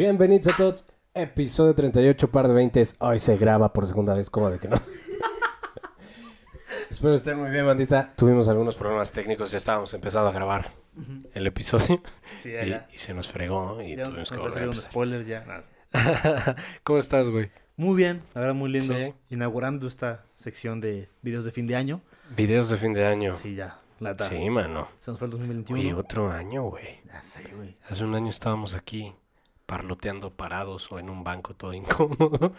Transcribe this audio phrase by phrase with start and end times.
[0.00, 0.86] Bienvenidos a todos.
[1.12, 2.82] Episodio 38, par de 20.
[3.00, 4.76] Hoy se graba por segunda vez, como de que no.
[6.90, 8.14] Espero estén muy bien, bandita.
[8.16, 10.72] Tuvimos algunos problemas técnicos, ya estábamos empezando a grabar
[11.34, 12.00] el episodio
[12.42, 12.88] Sí, ya, y, ya.
[12.90, 15.64] y se nos fregó y Ya tuvimos que volver a spoiler ya.
[16.82, 17.50] ¿Cómo estás, güey?
[17.76, 18.94] Muy bien, la verdad muy lindo.
[18.94, 19.12] Sí.
[19.28, 22.00] Inaugurando esta sección de videos de fin de año.
[22.34, 23.34] Videos de fin de año.
[23.34, 23.78] Sí, ya.
[24.20, 24.88] Sí, mano.
[25.00, 25.78] Se nos fue el 2021.
[25.78, 27.00] Oye, otro año, güey.
[27.06, 27.76] Ya sé, güey.
[27.86, 29.12] Hace un año estábamos aquí
[29.70, 32.52] parloteando parados o en un banco todo incómodo.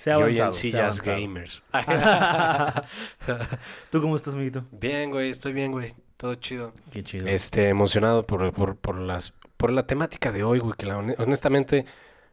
[0.00, 1.20] Se ha y hoy en avanzado, sillas avanzado.
[1.20, 1.62] gamers.
[3.90, 4.64] ¿Tú cómo estás, amiguito?
[4.72, 5.94] bien, güey, estoy bien, güey.
[6.16, 6.72] Todo chido.
[6.90, 7.28] Qué chido.
[7.28, 11.14] Este, emocionado por, por, por las, por la temática de hoy, güey, que la hone-
[11.18, 11.86] honestamente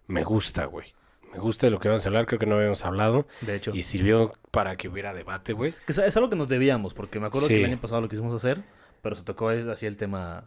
[0.08, 0.94] me gusta, güey.
[1.32, 3.28] Me gusta de lo que vamos a hablar, creo que no habíamos hablado.
[3.42, 3.72] De hecho.
[3.76, 5.74] Y sirvió para que hubiera debate, güey.
[5.86, 7.54] Que es- es algo que nos debíamos, porque me acuerdo Sí.
[7.54, 8.64] que el año pasado lo quisimos hacer,
[9.04, 10.46] pero se tocó así el tema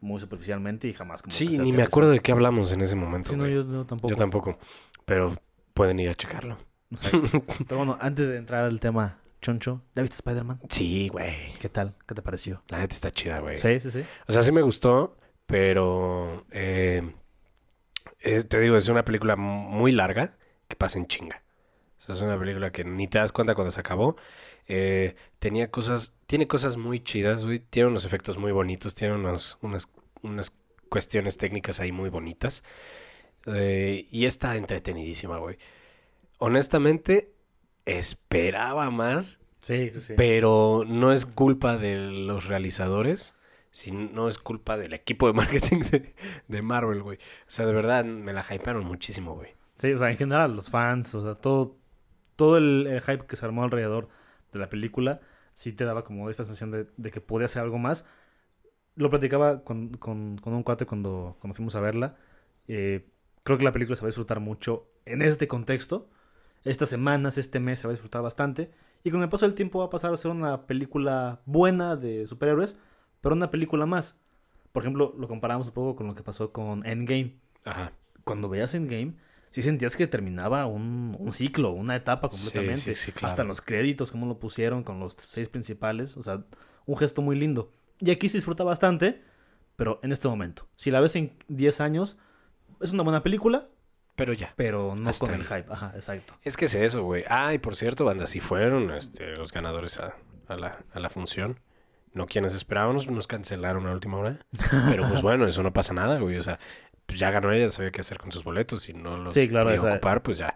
[0.00, 3.30] muy superficialmente y jamás como Sí, ni me acuerdo de qué hablamos en ese momento,
[3.30, 4.10] Sí, no, yo no, tampoco.
[4.10, 4.58] Yo tampoco.
[5.04, 5.34] Pero
[5.74, 6.58] pueden ir a checarlo.
[7.68, 10.60] Pero bueno, antes de entrar al tema choncho, ¿ya viste Spider-Man?
[10.68, 11.52] Sí, güey.
[11.60, 11.94] ¿Qué tal?
[12.06, 12.62] ¿Qué te pareció?
[12.68, 13.58] La neta está chida, güey.
[13.58, 14.04] Sí, sí, sí.
[14.26, 17.14] O sea, sí me gustó, pero eh,
[18.20, 20.36] eh, te digo, es una película muy larga
[20.68, 21.42] que pasa en chinga.
[21.98, 24.16] O sea, es una película que ni te das cuenta cuando se acabó.
[24.72, 27.58] Eh, tenía cosas, tiene cosas muy chidas, güey.
[27.58, 29.88] Tiene unos efectos muy bonitos, tiene unos, unas,
[30.22, 30.52] unas
[30.88, 32.62] cuestiones técnicas ahí muy bonitas.
[33.46, 35.58] Eh, y está entretenidísima, güey.
[36.38, 37.32] Honestamente,
[37.84, 43.34] esperaba más Sí, sí, pero no es culpa de los realizadores,
[43.72, 46.14] sino es culpa del equipo de marketing de,
[46.46, 47.18] de Marvel, güey.
[47.18, 49.54] O sea, de verdad, me la hypearon muchísimo, güey.
[49.74, 51.76] Sí, o sea, en general, los fans, o sea, todo,
[52.36, 54.08] todo el, el hype que se armó alrededor
[54.52, 55.20] de la película,
[55.54, 58.04] sí te daba como esta sensación de, de que podía hacer algo más.
[58.96, 62.16] Lo platicaba con, con, con un cuate cuando, cuando fuimos a verla.
[62.68, 63.08] Eh,
[63.42, 66.08] creo que la película se va a disfrutar mucho en este contexto.
[66.64, 68.70] Estas semanas, este mes se va a disfrutar bastante.
[69.02, 72.26] Y con el paso del tiempo va a pasar a ser una película buena de
[72.26, 72.76] superhéroes,
[73.22, 74.16] pero una película más.
[74.72, 77.92] Por ejemplo, lo comparamos un poco con lo que pasó con Endgame Ajá.
[78.24, 79.14] cuando veías Endgame,
[79.50, 82.80] sí sentías que terminaba un, un ciclo, una etapa Sí, completamente.
[82.80, 83.28] sí, sí, claro.
[83.28, 86.16] Hasta los créditos, como lo pusieron con los seis principales.
[86.16, 86.42] O sea,
[86.86, 87.72] un gesto muy lindo.
[87.98, 89.22] Y aquí se disfruta bastante,
[89.76, 90.66] pero en este momento.
[90.76, 92.16] Si la ves en 10 años,
[92.80, 93.68] es una buena película,
[94.16, 94.54] Pero ya.
[94.56, 95.66] pero no Hasta con el hype.
[95.70, 96.34] Ajá, exacto.
[96.42, 97.24] Es que es eso, güey.
[97.28, 100.14] Ah, y por cierto, banda, sí fueron este, los ganadores a,
[100.48, 101.60] a la, a la función.
[102.12, 104.38] No quienes esperábamos, nos cancelaron a última hora.
[104.88, 106.38] Pero pues bueno, eso no pasa nada, güey.
[106.38, 106.58] O sea,
[107.10, 108.88] pues ya ganó ella, sabía qué hacer con sus boletos.
[108.88, 110.54] Y no los Sí, claro, podía esa- ocupar, pues ya.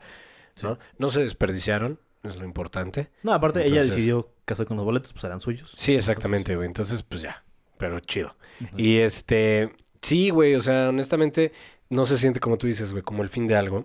[0.62, 0.78] ¿no?
[0.98, 3.08] no se desperdiciaron, es lo importante.
[3.24, 5.72] No, aparte ella decidió hacer con los boletos, pues eran suyos.
[5.76, 6.66] Sí, exactamente, güey.
[6.68, 7.42] Entonces, pues ya.
[7.76, 8.36] Pero chido.
[8.76, 11.52] Y este, sí, güey, o sea, honestamente,
[11.90, 13.84] no se siente como tú dices, güey, como el fin de algo.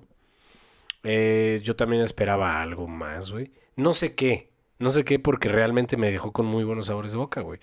[1.03, 3.51] Eh, yo también esperaba algo más, güey.
[3.75, 7.17] No sé qué, no sé qué, porque realmente me dejó con muy buenos sabores de
[7.17, 7.59] boca, güey.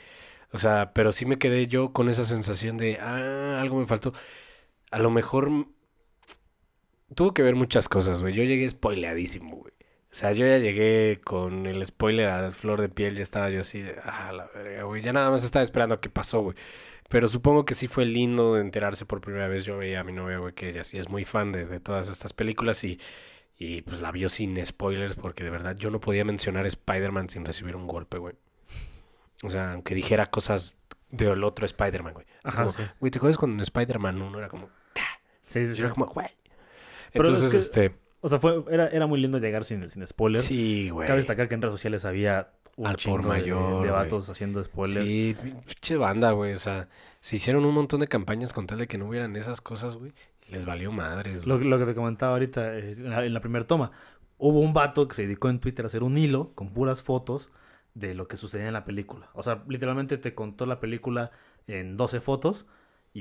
[0.52, 4.14] O sea, pero sí me quedé yo con esa sensación de, ah, algo me faltó.
[4.96, 5.50] A lo mejor
[7.14, 8.32] tuvo que ver muchas cosas, güey.
[8.32, 9.74] Yo llegué spoileadísimo, güey.
[10.10, 13.60] O sea, yo ya llegué con el spoiler a flor de piel, ya estaba yo
[13.60, 15.02] así de, ah, la verga, güey.
[15.02, 16.56] Ya nada más estaba esperando qué pasó, güey.
[17.10, 19.64] Pero supongo que sí fue lindo de enterarse por primera vez.
[19.64, 22.08] Yo veía a mi novia, güey, que ella sí es muy fan de, de todas
[22.08, 22.98] estas películas y,
[23.58, 27.44] y pues la vio sin spoilers porque de verdad yo no podía mencionar Spider-Man sin
[27.44, 28.34] recibir un golpe, güey.
[29.42, 30.78] O sea, aunque dijera cosas
[31.10, 32.26] del otro Spider-Man, güey.
[32.74, 32.82] Sí.
[32.98, 34.70] Güey, ¿te acuerdas cuando en Spider-Man 1 era como...
[35.46, 35.78] Sí, sí, sí.
[35.80, 36.28] Yo era como, güey.
[37.12, 37.96] Pero es Entonces, que- este...
[38.20, 40.40] O sea, fue, era, era muy lindo llegar sin, sin spoiler.
[40.40, 41.06] Sí, güey.
[41.06, 44.62] Cabe destacar que en redes sociales había un Al por de- mayor, de, vatos haciendo
[44.64, 45.04] spoiler.
[45.04, 46.52] Sí, pinche banda, güey.
[46.54, 46.88] O sea,
[47.20, 50.12] se hicieron un montón de campañas con tal de que no hubieran esas cosas, güey.
[50.48, 51.68] Y les valió madres, Lo, güey.
[51.68, 53.92] lo que te comentaba ahorita eh, en la, en la primera toma.
[54.38, 57.50] Hubo un vato que se dedicó en Twitter a hacer un hilo con puras fotos
[57.94, 59.30] de lo que sucedía en la película.
[59.34, 61.30] O sea, literalmente te contó la película
[61.66, 62.66] en 12 fotos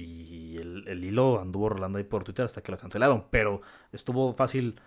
[0.04, 3.26] y el, el hilo anduvo rolando ahí por Twitter hasta que lo cancelaron.
[3.30, 3.62] Pero
[3.92, 4.80] estuvo fácil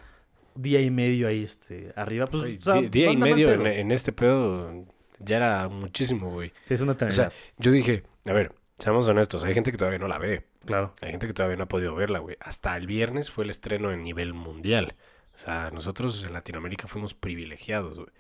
[0.59, 2.27] día y medio ahí este, arriba.
[2.27, 4.85] Pues, o sea, día y medio en, este pedo
[5.19, 6.53] ya era muchísimo, güey.
[6.65, 9.99] Sí, es una O sea, yo dije, a ver, seamos honestos, hay gente que todavía
[9.99, 10.45] no la ve.
[10.65, 10.95] claro.
[11.01, 12.37] Hay gente que todavía no ha podido verla, güey.
[12.41, 14.95] Hasta el viernes fue el estreno en nivel mundial.
[15.35, 18.11] O sea, nosotros en Latinoamérica fuimos privilegiados, güey.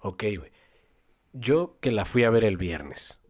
[0.00, 0.52] Ok, güey.
[1.32, 3.20] Yo que la fui a ver el viernes.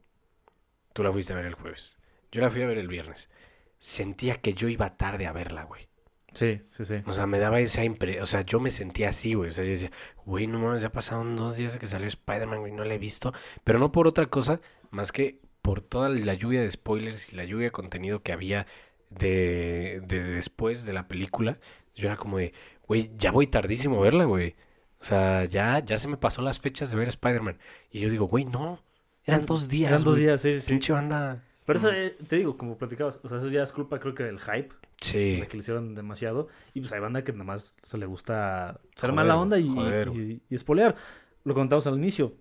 [0.92, 1.98] Tú la fuiste a ver el jueves.
[2.32, 3.30] Yo la fui a ver el viernes.
[3.78, 5.88] Sentía que yo iba tarde a verla, güey.
[6.32, 6.96] Sí, sí, sí.
[7.06, 8.22] O sea, me daba esa impresión.
[8.22, 9.50] O sea, yo me sentía así, güey.
[9.50, 9.90] O sea, yo decía,
[10.24, 13.32] güey, no mames, ya pasaron dos días que salió Spider-Man, güey, no la he visto.
[13.64, 14.60] Pero no por otra cosa,
[14.90, 18.66] más que por toda la lluvia de spoilers y la lluvia de contenido que había
[19.10, 21.58] de, de después de la película,
[21.94, 22.52] yo era como de,
[22.86, 24.54] güey, ya voy tardísimo a verla, güey.
[25.00, 27.58] O sea, ya, ya se me pasó las fechas de ver Spider-Man.
[27.90, 28.82] Y yo digo, güey, no.
[29.24, 29.90] Eran dos días.
[29.90, 30.24] Eran dos güey.
[30.26, 30.68] días, sí, sí.
[30.70, 31.42] Pinche banda.
[31.68, 34.22] Pero eso, eh, te digo, como platicabas, o sea, eso ya es culpa, creo que
[34.24, 35.38] del hype, Sí.
[35.38, 36.48] de que le hicieron demasiado.
[36.72, 40.08] Y pues hay banda que nada más se le gusta ser mala onda y, joder,
[40.08, 40.96] y, y espolear.
[41.44, 42.32] Lo contamos al inicio.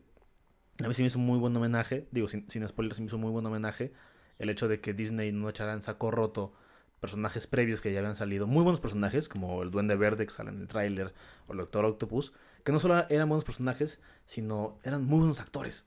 [0.81, 3.17] A mí sí me hizo muy buen homenaje, digo, sin, sin spoilers, sí me hizo
[3.17, 3.91] muy buen homenaje
[4.39, 6.53] el hecho de que Disney no echara en saco roto
[7.01, 10.51] personajes previos que ya habían salido, muy buenos personajes, como el Duende Verde que sale
[10.51, 11.13] en el tráiler,
[11.47, 12.31] o el Doctor Octopus,
[12.63, 15.85] que no solo eran buenos personajes, sino eran muy buenos actores,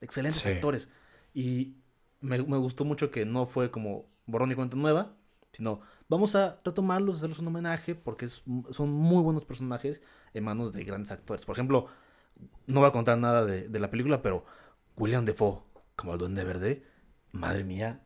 [0.00, 0.48] excelentes Sí.
[0.48, 0.90] actores.
[1.34, 1.74] Y
[2.20, 5.12] me, me gustó mucho que no fue como borrón y cuenta nueva,
[5.52, 10.00] sino vamos a retomarlos, hacerles un homenaje, porque es- son muy buenos personajes
[10.34, 11.44] en manos de grandes actores.
[11.44, 11.86] Por ejemplo,
[12.66, 14.44] no voy a contar nada de, de la película, pero
[14.96, 15.60] William Defoe,
[15.96, 16.82] como el Duende Verde,
[17.32, 18.00] madre mía,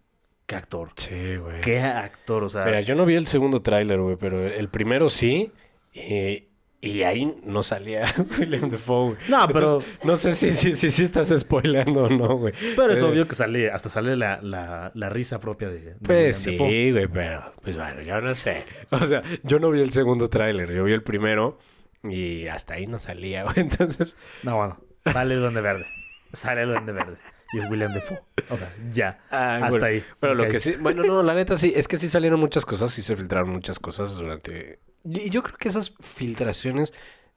[0.47, 0.91] qué actor.
[0.97, 1.61] Sí, güey.
[1.61, 2.65] Qué actor, o sea.
[2.65, 5.53] Mira, yo no vi el segundo tráiler, güey, pero el primero sí.
[5.93, 6.49] Y,
[6.85, 8.05] y ahí no salía
[8.39, 9.17] William güey.
[9.29, 12.53] No, pero- Entonces, no sé si, si, si, si estás spoileando o no, güey.
[12.77, 15.95] Pero es Eh, obvio que sale, hasta sale la, la, la risa propia de, de
[16.03, 18.65] Pues William sí, güey, pero pues bueno, yo no sé.
[18.91, 21.59] O sea, yo no vi el segundo tráiler, yo vi el primero
[22.03, 23.55] y hasta ahí no salía, güey.
[23.61, 25.85] Entonces, No, bueno, sale el Duende Verde.
[26.33, 27.17] Sale el Duende Verde.
[27.53, 28.21] Y es William Defoe.
[28.51, 29.21] O sea, ya.
[29.31, 30.05] ah, hasta bueno, ahí.
[30.21, 32.91] Pero lo que sí, bueno, no, la neta sí, es que sí salieron muchas cosas,
[32.91, 34.81] sí se filtraron muchas cosas durante...
[35.05, 36.93] Y yo creo que esas filtraciones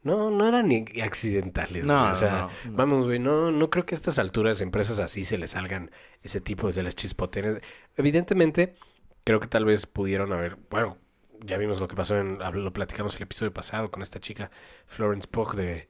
[0.06, 2.12] no, no eran ni accidentales, No, güey.
[2.12, 2.78] O sea, no, no.
[2.78, 5.90] vamos, güey, no, no creo que a estas alturas empresas así se les salgan
[6.22, 7.62] ese tipo de las chispotenes.
[7.98, 8.76] Evidentemente,
[9.24, 10.98] creo que tal vez pudieron haber, bueno,
[11.44, 14.52] ya vimos lo que pasó en, lo platicamos el episodio pasado con esta chica
[14.86, 15.90] Florence Pugh de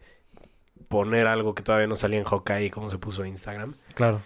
[0.88, 3.76] poner algo que todavía no salía en Hawkeye y cómo se puso Instagram.
[3.94, 4.22] Claro.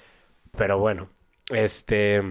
[0.57, 1.09] Pero bueno,
[1.49, 2.21] este.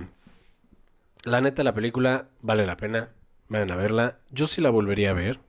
[1.25, 3.11] La neta, la película vale la pena.
[3.49, 4.19] Vayan a verla.
[4.31, 5.41] Yo sí la volvería a ver.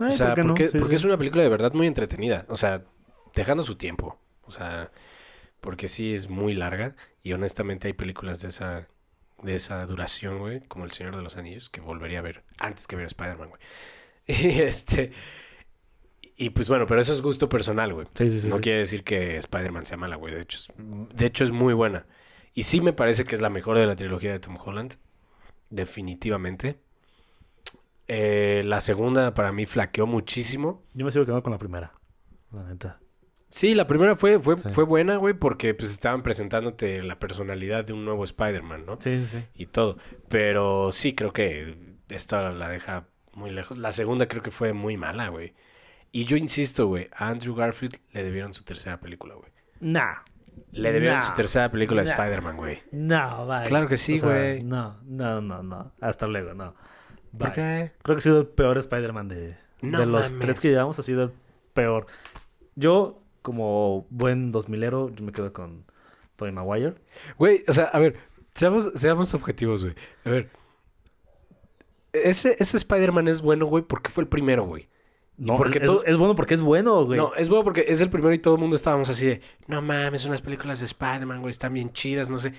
[0.00, 0.48] O sea, ¿por qué no?
[0.48, 1.02] porque, Sí, porque sí.
[1.02, 2.46] es una película de verdad muy entretenida.
[2.48, 2.82] O sea,
[3.34, 4.18] dejando su tiempo.
[4.42, 4.90] O sea,
[5.60, 6.94] porque sí es muy larga.
[7.22, 8.88] Y honestamente hay películas de esa,
[9.42, 10.60] de esa duración, güey.
[10.60, 13.60] Como El Señor de los Anillos, que volvería a ver antes que ver Spider-Man, güey.
[14.26, 15.12] Y este.
[16.36, 18.06] Y pues bueno, pero eso es gusto personal, güey.
[18.16, 18.48] Sí, sí, sí.
[18.48, 20.34] No quiere decir que Spider-Man sea mala, güey.
[20.34, 22.06] De hecho, es, de hecho, es muy buena.
[22.54, 24.94] Y sí me parece que es la mejor de la trilogía de Tom Holland.
[25.70, 26.78] Definitivamente.
[28.06, 30.82] Eh, la segunda para mí flaqueó muchísimo.
[30.94, 31.92] Yo me sigo quedando con la primera.
[32.52, 33.00] La neta.
[33.48, 34.68] Sí, la primera fue, fue, Sí.
[34.70, 38.98] fue buena, güey, porque pues estaban presentándote la personalidad de un nuevo Spider-Man, ¿no?
[39.00, 39.44] Sí, sí, sí.
[39.54, 39.96] Y todo.
[40.28, 41.76] Pero sí, creo que
[42.08, 43.78] esto la deja muy lejos.
[43.78, 45.54] La segunda creo que fue muy mala, güey.
[46.16, 49.50] Y yo insisto, güey, a Andrew Garfield le debieron su tercera película, güey.
[49.80, 50.18] Nah.
[50.70, 51.24] Le debieron Nah.
[51.26, 52.10] su tercera película Nah.
[52.12, 52.82] Spider-Man, güey.
[52.92, 53.64] No, vaya.
[53.66, 54.62] claro que sí, O sea, güey.
[54.62, 55.92] no, no, no, no.
[56.00, 56.72] Hasta luego, no.
[57.36, 57.90] ¿Por qué?
[58.02, 60.46] Creo que ha sido el peor Spider-Man de, No de los mames.
[60.46, 60.96] tres que llevamos.
[61.00, 61.32] Ha sido el
[61.72, 62.06] peor.
[62.76, 65.84] Yo, como buen 2000ero, yo me quedo con
[66.36, 66.94] Tobey Maguire.
[67.38, 68.14] Güey, o sea, a ver,
[68.52, 69.96] seamos, seamos objetivos, güey.
[70.26, 70.50] A ver.
[72.12, 74.88] Ese, ese Spider-Man es bueno, güey, porque fue el primero, güey.
[75.36, 77.18] No, porque es, todo- es bueno porque es bueno, güey.
[77.18, 79.82] No, es bueno porque es el primero y todo el mundo estábamos así de, no
[79.82, 82.52] mames, unas películas de Spider-Man, güey, están bien chidas, no sé.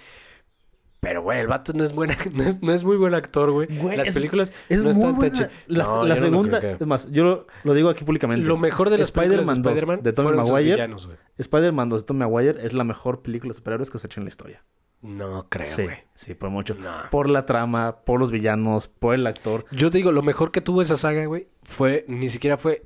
[1.00, 3.68] Pero, güey, el vato no es buena, no es, no es muy buen actor, güey.
[3.78, 5.52] Güey, Las es- películas es no muy están tan chidas.
[5.68, 8.46] La, No, la segunda, es más, yo lo, lo digo aquí públicamente.
[8.48, 11.16] Lo mejor de las películas de Spider-Man 2 Spider-Man de Tobey fueron sus Maguire.
[11.38, 14.20] Spider-Man 2 de Tom Maguire es la mejor película de superhéroes que se ha hecho
[14.20, 14.64] en la historia.
[15.06, 15.98] No creo, sí, güey.
[16.16, 16.76] sí, por mucho.
[16.76, 16.92] No.
[17.12, 19.66] Por la trama, por los villanos, por el actor.
[19.72, 22.84] Yo te digo, lo mejor que tuvo esa saga, güey, fue, ni siquiera fue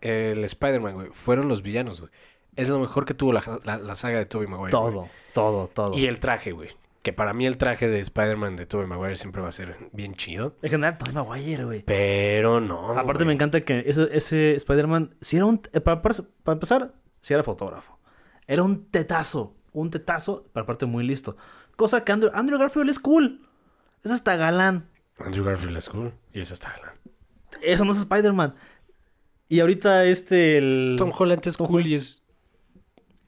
[0.00, 1.08] el Spider-Man, güey.
[1.12, 2.12] Fueron los villanos, güey.
[2.54, 4.76] Es lo mejor que tuvo la, la- la saga de Tobey Maguire.
[4.76, 4.92] güey.
[4.92, 5.96] todo, todo, todo.
[5.98, 6.70] Y el traje, güey.
[7.02, 10.14] Que para mí el traje de Spider-Man de Tobey Maguire siempre va a ser bien
[10.14, 10.54] chido.
[10.62, 11.82] En general, Tobey Maguire, güey.
[11.84, 12.90] Pero no.
[12.92, 13.26] Aparte güey.
[13.28, 17.32] me encanta que ese, ese Spider-Man, si era un, eh, para, para- para empezar, si
[17.34, 17.98] era fotógrafo.
[18.48, 21.36] Era un tetazo, un tetazo, pero aparte muy listo.
[21.76, 23.46] Cosa que Andrew, Andrew Garfield es cool.
[24.02, 24.88] Es hasta galán.
[25.18, 26.12] Andrew Garfield es cool.
[26.32, 26.96] Y eso está galán.
[27.62, 28.54] Eso no es Spider-Man.
[29.48, 30.96] Y ahorita este, el...
[30.98, 32.22] Tom Holland es cool y es...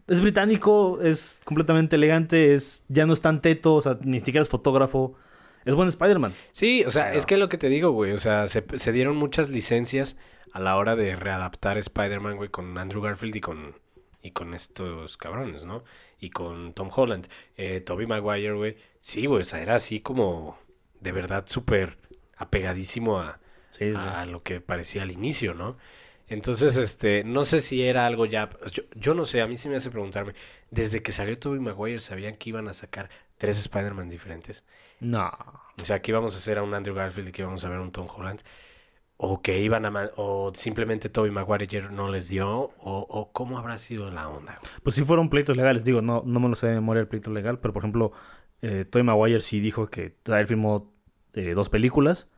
[0.06, 4.40] Es británico, es completamente elegante, es ya no es tan teto, o sea, ni siquiera
[4.40, 5.16] es fotógrafo.
[5.66, 6.32] Es buen Spider-Man.
[6.52, 8.12] Sí, o sea, es que lo que te digo, güey.
[8.12, 10.18] O sea, se, se dieron muchas licencias
[10.54, 13.74] a la hora de readaptar Spider-Man, güey, con Andrew Garfield y con,
[14.28, 15.84] y con estos cabrones, ¿no?
[16.20, 17.28] Y con Tom Holland.
[17.56, 18.76] Eh, Tobey Maguire, güey.
[19.00, 20.58] Sí, güey, o sea, era así como
[21.00, 21.98] de verdad súper
[22.36, 24.14] apegadísimo a, Sí, sí.
[24.14, 25.76] a lo que parecía al inicio, ¿no?
[26.28, 29.68] Entonces, este, no sé si era algo ya, yo, yo no sé, a mí sí
[29.68, 30.34] me hace preguntarme,
[30.70, 33.08] desde que salió Tobey Maguire, ¿sabían que iban a sacar
[33.38, 34.64] tres Spider-Man diferentes?
[35.00, 35.30] No.
[35.80, 37.78] O sea, que íbamos a hacer a un Andrew Garfield y que íbamos a ver
[37.78, 38.42] a un Tom Holland.
[39.18, 40.10] O que iban a...
[40.16, 42.48] O simplemente Tobey Maguire no les dio.
[42.48, 42.72] O,
[43.08, 44.58] o cómo habrá sido la onda.
[44.82, 47.30] Pues sí fueron pleitos legales, digo, no, no me lo sé de memoria el pleito
[47.30, 48.12] legal, pero por ejemplo,
[48.62, 50.92] eh, Tobey Maguire sí dijo que él firmó
[51.34, 52.28] eh, dos películas.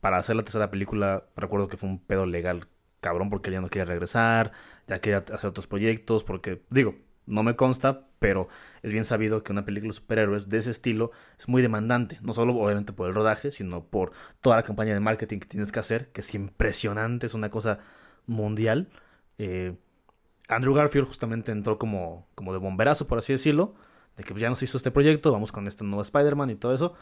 [0.00, 2.66] Para hacer la tercera película, recuerdo que fue un pedo legal
[3.00, 4.52] cabrón porque él ya no quería regresar,
[4.88, 8.48] ya quería hacer otros proyectos, porque, digo, no me consta, pero
[8.82, 12.34] es bien sabido que una película de superhéroes de ese estilo es muy demandante, no
[12.34, 15.80] solo obviamente por el rodaje, sino por toda la campaña de marketing que tienes que
[15.80, 17.78] hacer, que es impresionante, es una cosa
[18.26, 18.88] mundial.
[19.38, 19.74] Eh,
[20.48, 23.74] Andrew Garfield justamente entró como, como de bomberazo, por así decirlo,
[24.16, 26.94] de que ya nos hizo este proyecto, vamos con este nuevo Spider-Man y todo eso.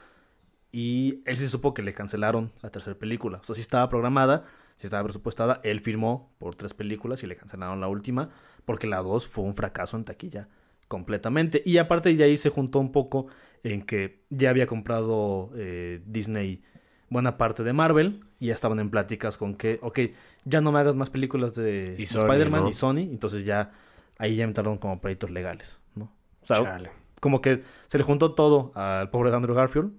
[0.72, 3.38] Y él sí supo que le cancelaron la tercera película.
[3.38, 4.44] O sea, sí estaba programada,
[4.80, 5.60] sí estaba presupuestada.
[5.62, 8.30] Él firmó por tres películas y le cancelaron la última,
[8.64, 10.48] porque la dos fue un fracaso en taquilla
[10.88, 11.62] completamente.
[11.66, 13.26] Y aparte de ahí se juntó un poco
[13.62, 16.62] en que ya había comprado eh, Disney
[17.10, 19.98] buena parte de Marvel y ya estaban en pláticas con que, ok,
[20.46, 22.68] ya no me hagas más películas de, Spider-Man ¿no?
[22.70, 23.72] y Sony, entonces ya
[24.16, 26.10] ahí ya entraron como proyectos legales, ¿no?
[26.40, 26.90] O sea, Chale.
[27.20, 29.92] como que se le juntó todo al pobre Andrew Garfield,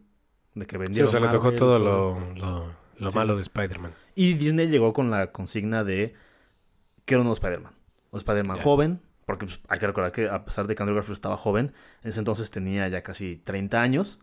[0.56, 3.38] de que Sí, vendieron o sea, le tocó todo lo, lo, lo Sí, malo sí.
[3.38, 3.94] de Spider-Man.
[4.16, 6.14] Y Disney llegó con la consigna de
[7.06, 7.74] quiero un nuevo Spider-Man.
[8.12, 11.16] Un Spider-Man joven, porque pues, hay que recordar que a pesar de que Andrew Garfield
[11.16, 14.20] estaba joven, en ese entonces tenía ya casi 30 años,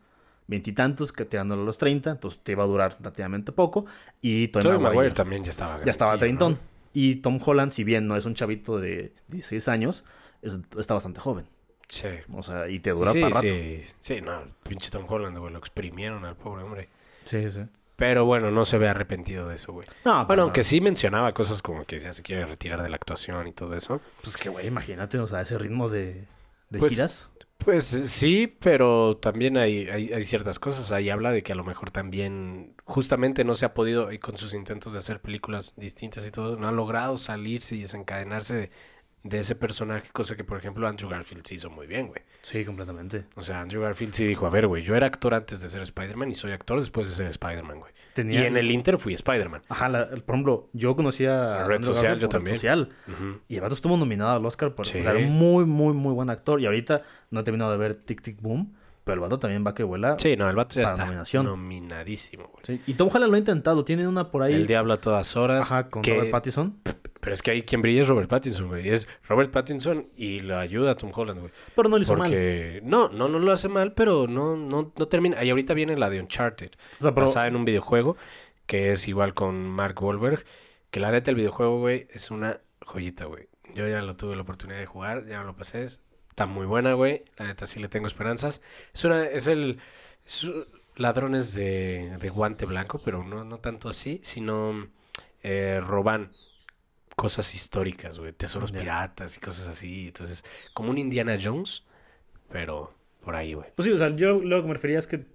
[0.46, 3.86] veintitantos, que tirándolo a los 30, entonces te iba a durar relativamente poco.
[4.20, 6.52] Y Tobey Maguire Maguire también ya estaba ya estaba treintón.
[6.54, 6.58] ¿no?
[6.92, 10.04] Y Tom Holland, si bien no es un chavito de 16 años,
[10.42, 11.46] es- está bastante joven.
[11.88, 12.08] Sí.
[12.32, 13.48] O sea, y te dura sí, para rato.
[13.48, 16.88] sí, sí, no, pinche Tom Holland, güey, lo exprimieron al pobre hombre.
[17.24, 17.62] Sí, sí.
[17.98, 19.88] Pero bueno, no se ve arrepentido de eso, güey.
[20.04, 23.48] No, Bueno, aunque sí mencionaba cosas como que ya se quiere retirar de la actuación
[23.48, 24.00] y todo eso.
[24.22, 26.28] Pues que, güey, imagínate, o sea, ese ritmo de,
[26.70, 27.32] de Pues, giras.
[27.56, 30.92] Pues sí, pero también hay, hay, hay ciertas cosas.
[30.92, 34.38] Ahí habla de que a lo mejor también justamente no se ha podido, y con
[34.38, 38.70] sus intentos de hacer películas distintas y todo, no ha logrado salirse y desencadenarse de,
[39.24, 42.22] de ese personaje, cosa que por ejemplo Andrew Garfield sí hizo muy bien, güey.
[42.42, 43.24] Sí, completamente.
[43.34, 45.82] O sea, Andrew Garfield sí dijo, a ver, güey, yo era actor antes de ser
[45.82, 47.92] Spider-Man y soy actor después de ser Spider-Man, güey.
[48.14, 48.42] Tenía...
[48.42, 49.62] Y en el Inter fui Spider-Man.
[49.68, 52.38] Ajá, la- el- por ejemplo, yo conocía a Red Andrew Social, Garfield yo por Red
[52.38, 52.56] también.
[52.56, 53.40] Social, Ujú.
[53.48, 54.98] y el vato estuvo nominado al Oscar por Sí.
[54.98, 56.60] o sea, era un muy, muy, muy buen actor.
[56.60, 58.74] Y ahorita no he terminado de ver Tic Tic Boom,
[59.08, 60.16] pero el vato también va que vuela.
[60.18, 61.46] Sí, no, el vato ya está nominación.
[61.46, 62.62] nominadísimo, güey.
[62.62, 64.52] Sí, Y Tom Holland lo ha intentado, tiene una por ahí.
[64.52, 65.72] El Diablo a todas horas.
[65.72, 66.76] Ajá, con que- Robert Pattinson.
[67.20, 68.90] Pero es que ahí quien brilla es Robert Pattinson, güey.
[68.90, 71.52] Es Robert Pattinson y lo ayuda a Tom Holland, güey.
[71.74, 72.28] Pero no lo hizo mal.
[72.28, 75.42] Porque no, no, no lo hace mal, pero no, no, no termina.
[75.42, 78.16] Y ahorita viene la de Uncharted, O sea, pero basada en un videojuego
[78.66, 80.44] que es igual con Mark Wahlberg.
[80.90, 83.48] Que la neta el videojuego, güey, es una joyita, güey.
[83.74, 85.86] Yo ya lo tuve la oportunidad de jugar, ya lo pasé.
[86.38, 87.24] Está muy buena, güey.
[87.36, 88.62] La neta sí le tengo esperanzas.
[88.94, 89.80] Es una, es el
[90.24, 90.46] es
[90.94, 94.86] ladrones de, de guante blanco, pero no, no tanto así, sino
[95.42, 96.30] eh, roban
[97.16, 100.06] cosas históricas, güey, tesoros piratas y cosas así.
[100.06, 101.82] Entonces, como un Indiana Jones,
[102.52, 103.70] pero por ahí, güey.
[103.74, 105.26] Pues sí, o sea, yo lo que me refería es que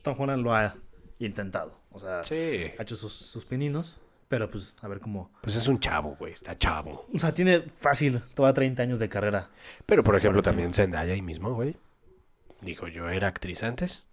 [0.00, 0.74] Tom Holland lo ha
[1.18, 1.78] intentado.
[1.90, 2.72] O sea, Sí.
[2.78, 3.98] ha hecho sus, sus pininos,
[4.28, 5.30] pero pues a ver cómo.
[5.42, 7.06] Pues es un chavo, güey, está chavo.
[7.14, 9.50] O sea, tiene fácil toda 30 años de carrera.
[9.86, 11.76] Pero, por ejemplo, también Zendaya ahí mismo, güey.
[12.60, 14.04] Dijo, yo era actriz antes,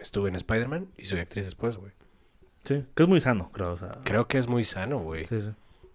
[0.00, 1.92] estuve en Spider-Man y soy actriz después, güey.
[2.64, 3.72] Sí, que es muy sano, creo.
[3.72, 5.26] O sea, Creo que es muy sano, güey.
[5.26, 5.50] sí, sí.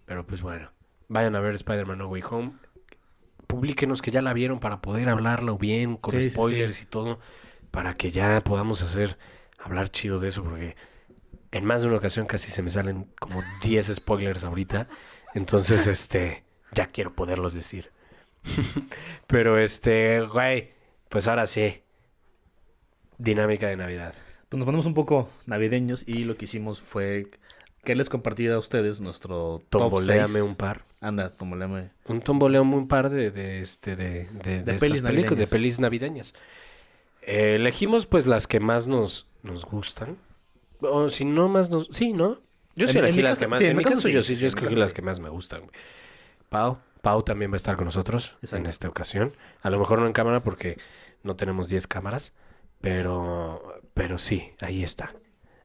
[0.06, 0.72] Pero pues bueno,
[1.08, 2.52] vayan a ver Spider-Man No Way Home.
[3.48, 7.20] Publíquenos que ya la vieron para poder hablarlo bien, con Sí, sí, spoilers y todo,
[7.72, 9.18] para que ya podamos hacer,
[9.60, 10.76] hablar chido de eso, porque
[11.56, 14.90] en más de una ocasión casi se me salen como 10 spoilers ahorita.
[15.34, 16.44] Entonces, este,
[16.74, 17.92] ya quiero poderlos decir.
[19.28, 20.72] Pero este, güey,
[21.08, 21.82] pues ahora sí.
[23.18, 24.14] Dinámica de Navidad.
[24.50, 27.32] Pues nos ponemos un poco navideños y lo que hicimos fue
[27.86, 30.44] que les compartí a ustedes nuestro Tomboleame 6.
[30.44, 30.82] un par.
[31.00, 31.92] Anda, tomboleame.
[32.08, 35.38] Un tomboleo un par de, de, este, de, de, de pelis navideñas.
[35.38, 36.34] de pelis navideñas.
[37.22, 40.18] Eh, elegimos pues las que más nos, nos gustan.
[40.82, 41.88] O si no más nos...
[41.92, 42.40] Sí, ¿no?
[42.76, 43.60] Yo sí En- elegí mi las caso- que más...
[43.60, 44.12] sí, en mi caso, sí.
[44.14, 45.62] yo sí, yo escogí las que más me gustan.
[45.62, 45.72] güey.
[46.50, 49.36] Pau, Pau también va a estar con nosotros en esta ocasión.
[49.62, 50.78] A lo mejor no en cámara porque
[51.24, 52.34] no tenemos 10 cámaras.
[52.82, 55.16] Pero, pero sí, ahí está.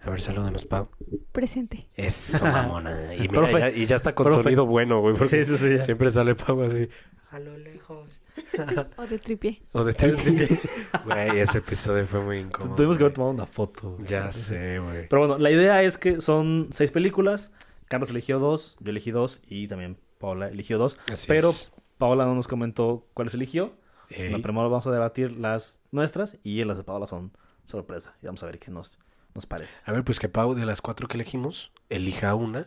[0.03, 0.89] A ver, salúdanos, Pau.
[1.33, 1.89] Presente.
[1.95, 3.15] Eso, mamona.
[3.15, 4.43] Y, mira, Profe, ya, y ya está con profe.
[4.45, 5.15] sonido bueno, güey.
[5.17, 5.71] Porque Sí, sí, sí.
[5.75, 5.81] ya.
[5.81, 6.89] siempre sale Pau así.
[7.31, 8.21] A lo lejos.
[8.97, 9.63] O de tripié.
[9.73, 10.59] O de Trippy.
[11.05, 12.75] Güey, ese episodio fue muy incómodo.
[12.75, 13.97] Tuvimos que haber tomado una foto.
[14.05, 15.09] Ya sé, güey.
[15.09, 17.51] Pero bueno, la idea es que son seis películas.
[17.87, 20.99] Carlos eligió dos, yo elegí dos y también Paola eligió dos.
[21.13, 21.73] Así pero es.
[21.99, 23.75] Paola no nos comentó cuáles eligió.
[24.09, 24.23] Ey.
[24.25, 27.33] Entonces, primero vamos a debatir las nuestras y las de Paola son
[27.67, 28.15] sorpresa.
[28.23, 28.99] Y vamos a ver qué nos,
[29.35, 29.73] nos parece.
[29.85, 32.67] A ver, pues que Pau, de las cuatro que elegimos, elija una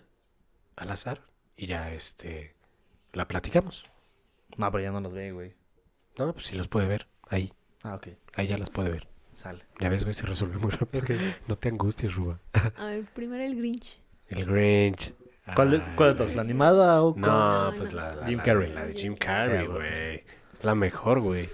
[0.75, 1.21] al azar
[1.57, 2.55] y ya, este,
[3.11, 3.85] la platicamos.
[4.57, 5.53] No, pero ya no los ve, güey.
[6.17, 7.07] No, pues sí los puede ver.
[7.27, 8.07] Ahí, Ah, ok.
[8.35, 9.07] ahí ya las puede ver.
[9.33, 9.63] Sale.
[9.79, 11.05] Ya ves, güey, se resolvió muy rápido.
[11.47, 12.39] No te angusties, Ruba.
[12.77, 14.01] A ver, primero el Grinch.
[14.27, 15.13] El Grinch.
[15.55, 15.93] ¿Cuál de, Ay.
[15.95, 16.35] cuál de todos?
[16.35, 17.21] ¿La animada o cuál?
[17.25, 17.99] No, No, pues no.
[17.99, 18.71] la, la- Jim la- Carrey.
[18.71, 20.23] La de Jim Sí, Carrey, güey, güey.
[20.53, 21.49] Es la mejor, güey.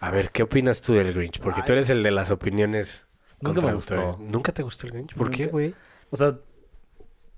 [0.00, 1.40] A ver, ¿qué opinas tú del Grinch?
[1.40, 3.06] Porque tú eres el de las opiniones
[3.40, 4.16] Nunca me contradictorias.
[4.18, 4.32] gustó.
[4.32, 5.14] ¿Nunca te gustó el Grinch?
[5.14, 5.52] ¿Por qué, Nunca.
[5.52, 5.74] güey?
[6.10, 6.38] O sea,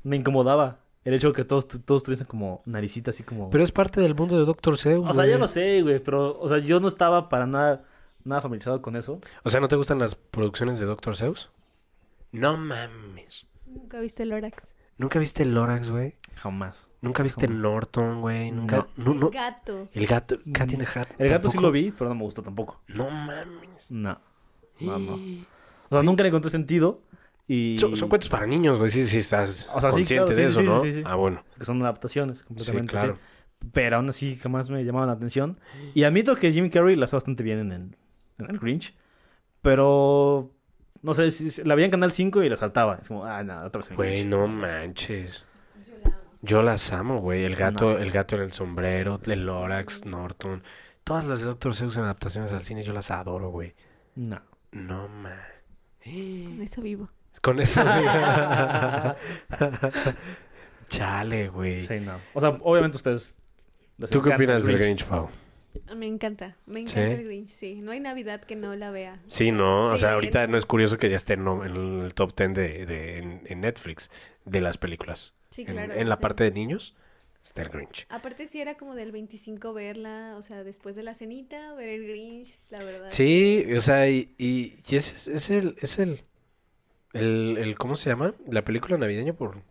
[0.03, 3.51] me incomodaba el hecho de que todos, todos tuviesen como naricita así como...
[3.51, 6.39] Pero es parte del mundo de Doctor Zeus, o sea, ya lo sé, güey, pero,
[6.41, 7.85] o sea, yo no estaba para nada,
[8.25, 9.21] nada familiarizado con eso.
[9.43, 11.51] O sea, ¿no te gustan las producciones de Doctor Zeus?
[12.33, 13.47] No mames.
[13.67, 14.67] Nunca viste Lorax.
[14.97, 16.15] ¿Nunca viste Lorax, güey?
[16.37, 16.89] Jamás.
[17.01, 17.63] ¿Nunca viste Jamás.
[17.63, 18.51] Norton, güey?
[18.51, 18.87] ¿Nunca?
[18.97, 19.13] No.
[19.13, 19.27] No, no.
[19.27, 19.89] El gato.
[19.93, 21.09] El gato, Cat in the Hat.
[21.19, 22.81] El gato sí lo vi, pero no me gustó tampoco.
[22.89, 23.91] No mames.
[23.91, 24.19] No.
[24.81, 25.19] No, no.
[25.91, 27.03] O sea, nunca le encontré sentido
[27.47, 27.79] y...
[27.79, 28.89] Son, son cuentos para niños, güey.
[28.91, 30.83] Sí, sí, estás O sea, sí, consciente claro, de sí, eso, sí, ¿no?
[30.83, 31.03] sí, sí.
[31.05, 31.43] Ah, bueno.
[31.59, 32.91] Que son adaptaciones Sí, completamente.
[32.93, 33.15] claro.
[33.17, 33.69] sí.
[33.73, 35.59] Pero aún así jamás me llamaban la atención.
[35.95, 37.97] Y admito que Jim Carrey la hace bastante bien en el,
[38.39, 38.95] en el Grinch.
[39.63, 40.51] Pero...
[41.03, 42.99] No sé, si, si- la veía en Canal 5 y la saltaba.
[43.01, 44.27] Es como, ah, no, otra vez el Güey, Grinch.
[44.29, 45.45] no manches.
[46.41, 47.45] Yo las amo, güey.
[47.45, 50.63] El gato, el gato en el sombrero, el Lorax, Norton.
[51.03, 53.75] Todas las de Doctor Zeus en adaptaciones al cine, yo las adoro, güey.
[54.15, 54.41] No.
[54.73, 55.39] No man.
[56.03, 57.09] Con eso vivo.
[57.41, 57.83] Con eso.
[60.89, 61.83] Chale, güey.
[61.83, 62.21] Sí, no.
[62.35, 63.37] O sea, obviamente ustedes...
[63.99, 65.29] les ¿Tú qué opinas del Grinch, Pau?
[65.97, 66.57] Me encanta.
[66.67, 66.99] Me ¿Sí?
[66.99, 67.81] encanta el Grinch, sí.
[67.83, 69.19] No hay Navidad que no la vea.
[69.27, 69.87] Sí, ¿no?
[69.91, 70.53] o sea, ahorita no.
[70.53, 74.11] no es curioso que ya esté en, el top 10 de, de- en, en Netflix
[74.45, 75.35] de las películas.
[75.51, 75.95] Sí, En- claro.
[75.95, 76.23] en, la sí.
[76.23, 76.95] parte de niños
[77.43, 78.07] está el Grinch.
[78.09, 82.07] Aparte sí era como del 25 verla, o sea, después de la cenita, ver el
[82.07, 83.09] Grinch, la verdad.
[83.11, 86.23] Sí, o sea, y, y, y ese es, es el, es el,
[87.15, 88.35] el, el, ¿cómo se llama?
[88.49, 89.63] La película navideña por,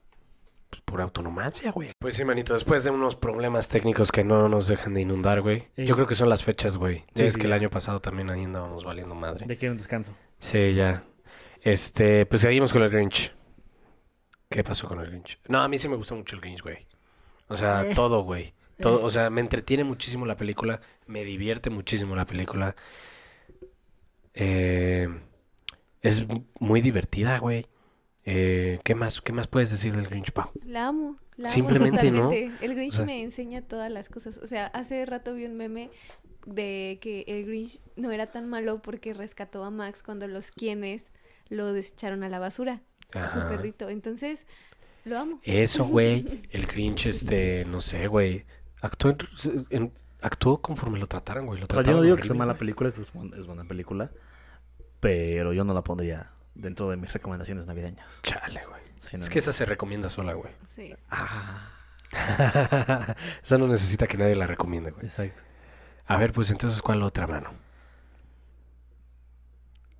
[0.69, 1.89] pues, por autonomacia, güey.
[1.99, 5.67] Pues sí, manito, después de unos problemas técnicos que no nos dejan de inundar, güey.
[5.75, 5.85] Sí.
[5.85, 7.03] Yo creo que son las fechas, güey.
[7.13, 9.45] Sí, es sí, que el año pasado también ahí andábamos valiendo madre.
[9.47, 10.15] Ya quiero un descanso.
[10.39, 11.03] Sí, ya.
[11.61, 13.31] Este, pues seguimos con el Grinch.
[14.49, 15.39] ¿Qué pasó con el Grinch?
[15.47, 16.85] No, a mí sí me gusta mucho el Grinch, güey.
[17.47, 17.93] O sea, Eh.
[17.95, 18.53] todo, güey.
[18.79, 22.75] Todo, o sea, me entretiene muchísimo la película, me divierte muchísimo la película.
[24.33, 25.07] Eh,
[26.03, 26.25] es
[26.59, 27.65] muy divertida, güey.
[28.25, 30.49] Eh, ¿qué más, qué más puedes decir del Grinch, Pau?
[30.65, 32.23] La amo, la amo Simplemente, ¿no?
[32.29, 32.65] totalmente.
[32.65, 34.37] El Grinch O sea- me enseña todas las cosas.
[34.37, 35.89] O sea, hace rato vi un meme
[36.45, 41.05] de que el Grinch no era tan malo porque rescató a Max cuando los quienes
[41.49, 42.81] lo desecharon a la basura,
[43.13, 43.89] a su perrito.
[43.89, 44.45] Entonces,
[45.05, 45.39] lo amo.
[45.43, 46.25] Eso, güey.
[46.51, 48.45] El Grinch, este, no sé, güey.
[48.81, 51.59] Actuó, en- en- actuó conforme lo trataran, güey.
[51.59, 53.35] Lo O sea, yo no trataron digo que sea horrible, mala película, que es buena,
[53.37, 54.11] es buena película.
[55.03, 58.07] Pero yo no la pondría dentro de mis recomendaciones navideñas.
[58.21, 58.81] Chale, güey.
[58.99, 59.33] Sí, no, Es no.
[59.33, 60.53] que esa se recomienda sola, güey.
[60.73, 60.95] Sí.
[61.09, 61.69] Ah,
[63.43, 65.05] esa no necesita que nadie la recomiende, güey.
[65.05, 65.41] exacto.
[66.07, 67.49] A ver, pues entonces, ¿cuál otra mano?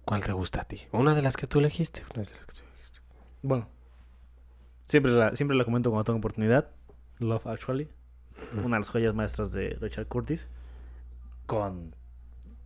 [0.06, 0.82] ¿Cuál te gusta a ti?
[0.94, 2.04] Una de las que tú elegiste.
[2.16, 3.00] Una de las que tú elegiste.
[3.42, 3.68] Bueno,
[4.88, 6.70] siempre la, siempre la comento cuando tengo oportunidad.
[7.20, 7.90] Love Actually.
[8.54, 10.50] Una de las joyas maestras de Richard Curtis.
[11.46, 11.94] Con